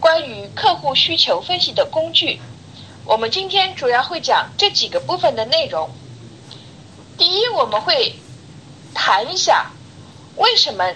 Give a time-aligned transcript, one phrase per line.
[0.00, 2.40] 关于客户需求分析的工具，
[3.04, 5.90] 我们今天主要会讲这几个部分的内容。
[7.18, 8.14] 第一，我们会
[8.94, 9.70] 谈一下
[10.36, 10.94] 为什么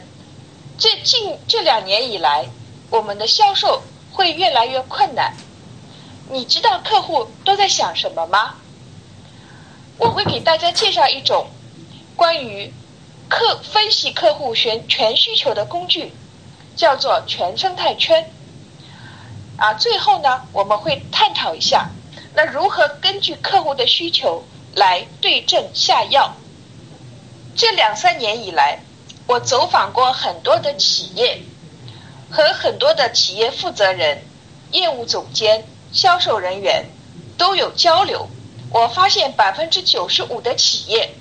[0.79, 2.49] 这近这两年以来，
[2.89, 5.37] 我们的销售会越来越困难。
[6.31, 8.55] 你知道客户都在想什么吗？
[9.99, 11.49] 我会给大家介绍一种
[12.17, 12.73] 关于
[13.29, 16.11] 客分析客户全全需求的工具，
[16.75, 18.31] 叫做全生态圈。
[19.57, 21.89] 啊，最后呢，我们会探讨一下，
[22.35, 26.35] 那如何根据客户的需求来对症下药。
[27.55, 28.81] 这两三年以来，
[29.29, 31.41] 我走访过很多的企业，
[32.31, 34.25] 和很多的企业负责人、
[34.73, 36.87] 业务总监、销售人员
[37.39, 38.29] 都有交流。
[38.71, 41.15] 我发现百分之九十五的企业，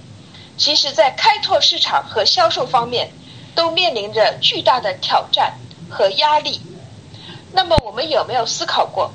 [0.57, 3.11] 其实在开拓市场和销售方面，
[3.53, 5.53] 都面临着巨大的挑战
[5.87, 6.59] 和压力。
[7.55, 9.13] 那么我们有没有思考过，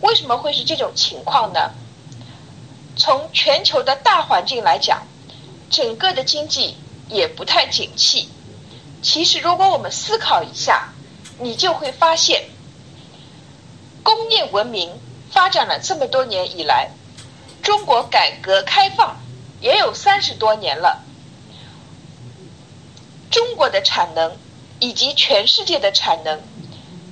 [0.00, 1.72] 为什么会是这种情况呢？
[2.96, 5.02] 从全球的大环境来讲，
[5.68, 6.76] 整个的经济
[7.08, 8.28] 也不太景气。
[9.02, 10.90] 其实，如果我们思考一下，
[11.40, 12.44] 你就会发现，
[14.04, 14.92] 工业文明
[15.32, 16.90] 发展了这么多年以来，
[17.62, 19.16] 中国改革开放
[19.60, 21.02] 也有三十多年了，
[23.28, 24.36] 中国的产能
[24.78, 26.40] 以及全世界的产能。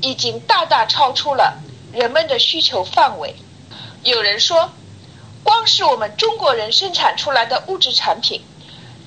[0.02, 1.58] 已经大大超出了
[1.92, 3.34] 人们的需求范围。
[4.02, 4.70] 有人说，
[5.42, 8.42] 光是我们中国人生产出来的物质产品，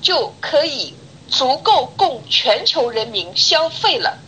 [0.02, 0.94] 就可以
[1.28, 4.18] 足够供全球人民消费了。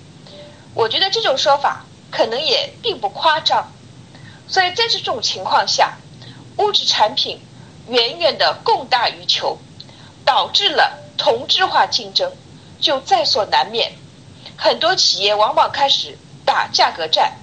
[0.75, 3.73] 我觉得这种说法可能也并不夸张。
[4.49, 5.97] 所以在这种情况下，
[6.59, 7.41] 物质产品
[7.89, 9.59] 远远的供大于求，
[10.25, 12.33] 导致了同质化竞争
[12.81, 13.93] 就在所难免。
[14.57, 16.17] 很多企业往往开始。
[16.47, 17.35] 打价格战，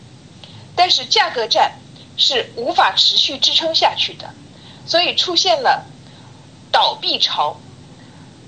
[0.75, 1.73] 但是价格战
[2.17, 4.33] 是无法持续支撑下去的，
[4.87, 5.85] 所以出现了
[6.71, 7.57] 倒闭潮。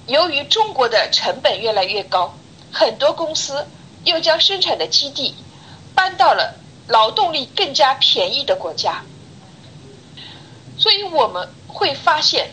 [0.07, 2.33] 由于中国的成本越来越高，
[2.71, 3.67] 很多公司
[4.03, 5.35] 又将生产的基地
[5.93, 6.55] 搬到了
[6.87, 9.03] 劳动力更加便宜的国家，
[10.77, 12.51] 所以我们会发现，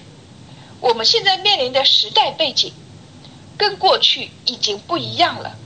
[0.80, 2.72] 我们现在面临的时代背景
[3.58, 5.56] 跟过去已经不一样了。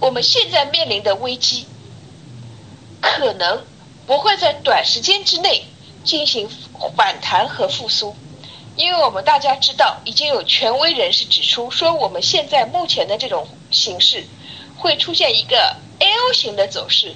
[0.00, 1.66] 我们现在面临的危机，
[3.02, 3.62] 可能
[4.06, 5.66] 不会在短时间之内
[6.04, 6.48] 进行
[6.96, 8.16] 反弹和复苏，
[8.76, 14.26] 因为我们大家知道，已经有权威人士指出，说我们现在目前的这种形势
[14.78, 17.14] 会出现一个 L 型的走势。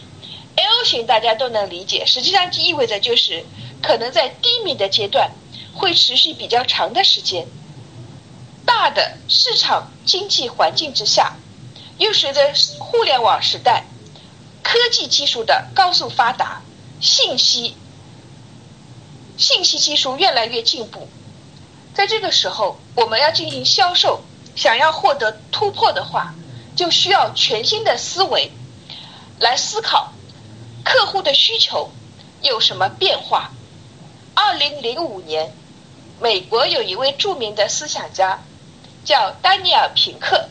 [0.55, 3.47] L 型大家都能理解，实际上就意味着就是
[3.83, 5.31] 可能在低迷的阶段
[5.75, 7.47] 会持续比较长的时间。
[8.67, 11.35] 大的市场经济环境之下。
[11.99, 13.85] 又随着互联网时代、
[14.63, 16.63] 科技技术的高速发达，
[17.01, 17.77] 信息
[19.37, 21.09] 信息技术越来越进步，
[21.95, 24.23] 在这个时候，我们要进行销售，
[24.57, 26.35] 想要获得突破的话，
[26.75, 28.51] 就需要全新的思维
[29.39, 30.13] 来思考
[30.85, 31.91] 客户的需求
[32.43, 33.51] 有什么变化。
[34.35, 35.53] 二零零五年，
[36.21, 38.41] 美国有一位著名的思想家
[39.05, 40.49] 叫丹尼尔·平克。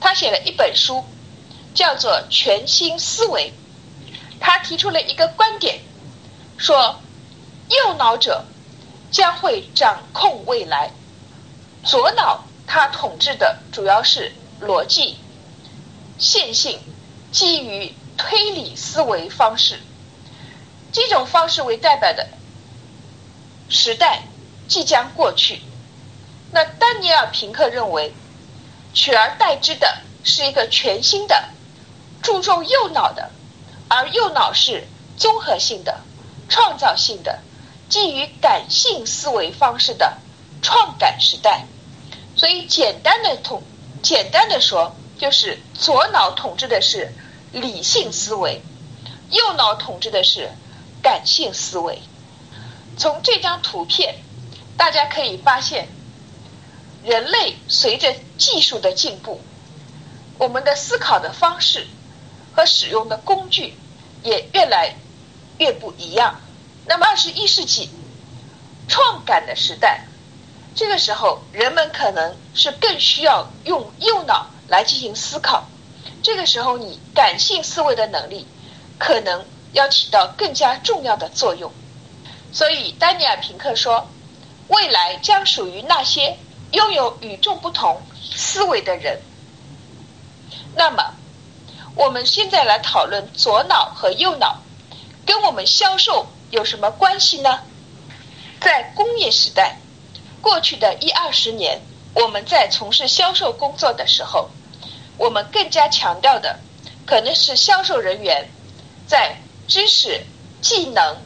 [0.00, 1.04] 他写了一本书，
[1.74, 3.52] 叫做《全新思维》。
[4.40, 5.80] 他提出了一个观点，
[6.56, 7.00] 说
[7.68, 8.44] 右脑者
[9.10, 10.92] 将会掌控未来，
[11.84, 15.16] 左脑它统治的主要是逻辑、
[16.18, 16.78] 线性、
[17.32, 19.80] 基于推理思维方式。
[20.92, 22.28] 这种方式为代表的
[23.68, 24.22] 时代
[24.68, 25.60] 即将过去。
[26.52, 28.14] 那丹尼尔·平克认为。
[28.98, 31.50] 取而代之的是一个全新的、
[32.20, 33.30] 注重右脑的，
[33.86, 36.00] 而右脑是综合性的、
[36.48, 37.38] 创造性的、
[37.88, 40.18] 基于感性思维方式的
[40.62, 41.64] 创感时代。
[42.34, 43.62] 所以，简单的统，
[44.02, 47.14] 简单的说，就是左脑统治的是
[47.52, 48.60] 理性思维，
[49.30, 50.50] 右脑统治的是
[51.00, 52.02] 感性思维。
[52.96, 54.16] 从这张图片，
[54.76, 55.86] 大家可以发现。
[57.08, 59.40] 人类随着技术的进步，
[60.36, 61.86] 我们的思考的方式
[62.54, 63.72] 和使用的工具
[64.22, 64.94] 也越来
[65.56, 66.38] 越不一样。
[66.84, 67.88] 那么，二十一世纪
[68.88, 70.04] 创感的时代，
[70.74, 75.66] 这个时候人们可能是更需要用右脑来进行思考。
[76.22, 78.46] 这个时候，你感性思维的能力
[78.98, 81.72] 可能要起到更加重要的作用。
[82.52, 84.10] 所以，丹尼尔·平克说，
[84.68, 86.36] 未来将属于那些
[86.72, 88.00] 拥有与众不同
[88.34, 89.20] 思维的人。
[90.74, 91.14] 那么，
[91.94, 94.58] 我们现在来讨论左脑和右脑
[95.26, 97.60] 跟我们销售有什么关系呢？
[98.60, 99.78] 在工业时代，
[100.40, 101.80] 过去的一二十年，
[102.14, 104.50] 我们在从事销售工作的时候。
[105.16, 106.60] 我们更加强调的，
[107.04, 108.48] 可能是销售人员
[109.08, 109.36] 在
[109.66, 110.24] 知识、
[110.60, 111.16] 技能、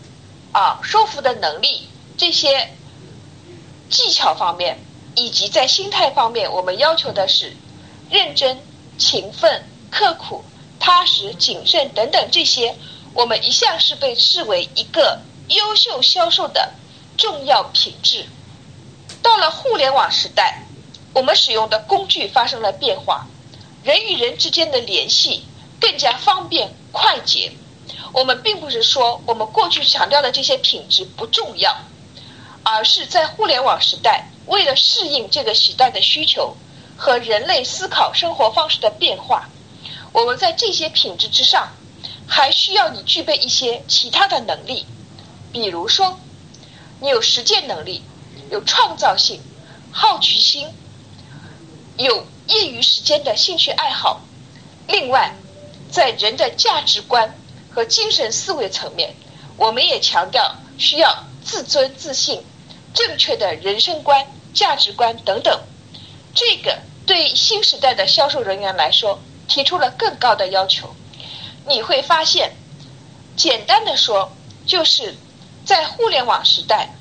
[0.53, 2.71] 啊说服的能力这些
[3.91, 4.79] 技巧方面，
[5.15, 7.55] 以及在心态方面，我们要求的是
[8.11, 8.61] 认真、
[8.99, 10.45] 勤奋、刻苦、
[10.81, 12.77] 踏实、谨慎等等这些，
[13.15, 16.73] 我们一向是被视为一个优秀销售的
[17.17, 18.27] 重要品质。
[19.23, 20.65] 到了互联网时代，
[21.13, 23.27] 我们使用的工具发生了变化。
[23.85, 25.45] 人与人之间的联系
[25.81, 27.53] 更加方便快捷。
[28.13, 31.77] 我们并不是说我们过去强调的这些品质不重要，
[32.63, 36.57] 而是在互联网时代，为了适应这个时代的需求
[36.97, 39.49] 和人类思考生活方式的变化，
[40.13, 41.69] 我们在这些品质之上，
[42.27, 44.87] 还需要你具备一些其他的能力，
[45.53, 46.19] 比如说，
[47.01, 48.03] 你有实践能力，
[48.51, 49.41] 有创造性，
[49.91, 50.69] 好奇心，
[51.97, 52.27] 有。
[52.49, 54.21] 业余时间的兴趣爱好。
[54.89, 55.33] 另外，
[55.93, 57.39] 在人的价值观
[57.71, 59.15] 和精神思维层面，
[59.57, 62.43] 我们也强调需要自尊自信、
[62.95, 65.63] 正确的人生观、价值观等等。
[66.35, 70.95] 这个对新时代的销售人员来说，提出了更高的要求。
[71.67, 72.53] 你会发现，
[73.37, 74.33] 简单的说，
[74.67, 75.17] 就是
[75.65, 76.95] 在互联网时代，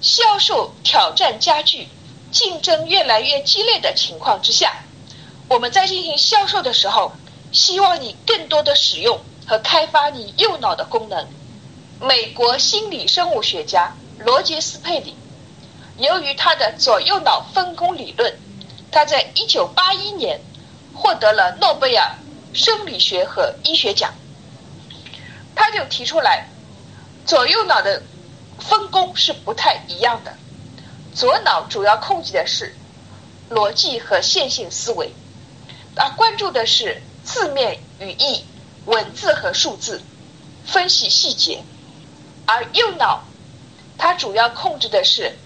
[0.00, 1.88] 销售挑战加剧。
[2.30, 4.84] 竞争越来越激烈的情况之下，
[5.48, 7.12] 我们在进行销售的时候，
[7.52, 11.28] 希望你更多的使用和开发你右脑的功能。
[12.00, 15.14] 美国心理生物学家罗杰斯佩里，
[16.02, 18.36] 由于他的左右脑分工理论，
[18.90, 20.40] 他在一九八一年
[20.92, 22.16] 获得了诺贝尔
[22.52, 24.12] 生理学和医学奖。
[25.54, 26.48] 他就提出来，
[27.24, 28.02] 左右脑的
[28.58, 30.34] 分工是不太一样的。
[31.14, 32.74] 左脑主要控制的是
[33.48, 35.12] 逻辑和线性思维，
[35.94, 38.44] 啊，关注的是字面语义、
[38.86, 40.02] 文字和数字，
[40.66, 41.62] 分析细节；
[42.44, 43.22] 而右脑，
[43.96, 45.36] 它主要控制的是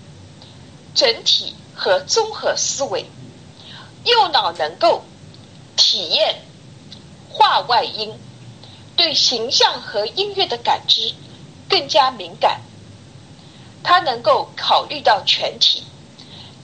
[0.97, 3.07] 整体和综合思维。
[4.05, 5.05] 右脑能够
[5.77, 6.43] 体验
[7.31, 8.19] 画外音，
[8.97, 11.13] 对形象和音乐的感知
[11.69, 12.63] 更加敏感。
[13.83, 15.85] 它能够考虑到全体，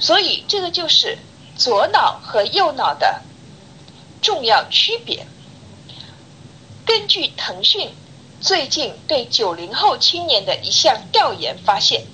[0.01, 1.19] 所以这个就是
[1.57, 3.23] 左脑和右脑的
[4.21, 5.27] 重要区别。
[6.85, 7.91] 根据腾讯
[8.41, 12.07] 最近对九零后青年的一项调研发现，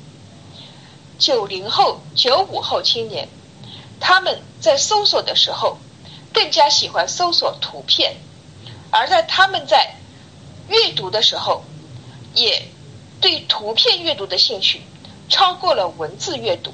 [1.19, 3.29] 九零后、九五后青年
[4.01, 5.79] 他们在搜索的时候
[6.33, 8.17] 更加喜欢搜索图片，
[8.91, 9.95] 而在他们在
[10.69, 11.65] 阅读的时候
[12.35, 12.69] 也
[13.21, 14.83] 对图片阅读的兴趣。
[15.31, 16.73] 超过了文字阅读，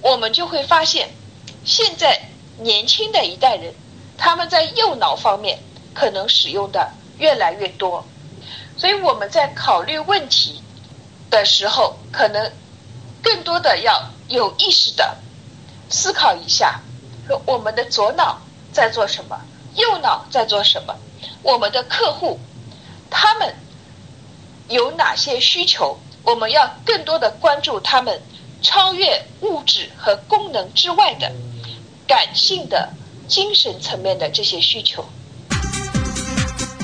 [0.00, 1.10] 我们就会发现，
[1.62, 2.22] 现在
[2.58, 3.74] 年轻的一代人，
[4.16, 5.58] 他们在右脑方面
[5.92, 8.06] 可能使用的越来越多，
[8.78, 10.62] 所以我们在考虑问题
[11.28, 12.50] 的时候，可能
[13.22, 15.16] 更多的要有意识的
[15.88, 16.80] 思考一下，
[17.26, 18.40] 说我们的左脑
[18.72, 19.40] 在做什么，
[19.74, 20.94] 右脑在做什么，
[21.42, 22.38] 我们的客户
[23.10, 23.54] 他们
[24.68, 25.98] 有哪些需求。
[26.22, 28.20] 我们要更多的关注他们
[28.60, 31.32] 超越物质和功能之外的
[32.06, 32.90] 感性的
[33.26, 35.02] 精神层面的这些需求。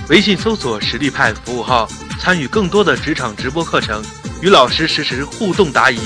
[0.09, 1.87] 微信搜索“实力派”服务号，
[2.19, 4.03] 参与更多的职场直播课程，
[4.43, 5.99] 与老师实时互动答疑。